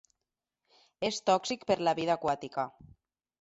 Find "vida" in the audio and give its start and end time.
2.01-2.17